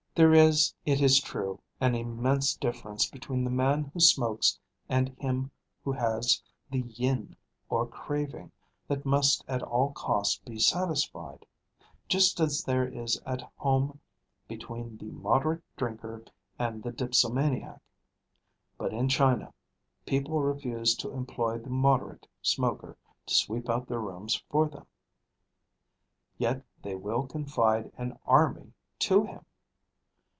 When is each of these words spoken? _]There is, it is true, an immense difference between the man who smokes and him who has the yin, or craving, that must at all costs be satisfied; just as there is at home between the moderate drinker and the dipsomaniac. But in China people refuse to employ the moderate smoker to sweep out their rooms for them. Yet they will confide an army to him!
_]There 0.13 0.33
is, 0.33 0.73
it 0.85 0.99
is 1.01 1.21
true, 1.21 1.61
an 1.79 1.95
immense 1.95 2.53
difference 2.57 3.09
between 3.09 3.45
the 3.45 3.49
man 3.49 3.85
who 3.93 4.01
smokes 4.01 4.59
and 4.89 5.07
him 5.17 5.51
who 5.85 5.93
has 5.93 6.43
the 6.69 6.81
yin, 6.81 7.37
or 7.69 7.87
craving, 7.87 8.51
that 8.89 9.05
must 9.05 9.45
at 9.47 9.63
all 9.63 9.93
costs 9.93 10.39
be 10.43 10.59
satisfied; 10.59 11.45
just 12.09 12.41
as 12.41 12.61
there 12.61 12.85
is 12.85 13.21
at 13.25 13.49
home 13.55 14.01
between 14.49 14.97
the 14.97 15.11
moderate 15.11 15.63
drinker 15.77 16.25
and 16.59 16.83
the 16.83 16.91
dipsomaniac. 16.91 17.79
But 18.77 18.91
in 18.93 19.07
China 19.07 19.53
people 20.05 20.41
refuse 20.41 20.93
to 20.97 21.11
employ 21.13 21.59
the 21.59 21.69
moderate 21.69 22.27
smoker 22.41 22.97
to 23.27 23.33
sweep 23.33 23.69
out 23.69 23.87
their 23.87 24.01
rooms 24.01 24.43
for 24.49 24.67
them. 24.67 24.85
Yet 26.37 26.65
they 26.81 26.95
will 26.95 27.27
confide 27.27 27.93
an 27.97 28.19
army 28.25 28.73
to 28.99 29.23
him! 29.23 29.45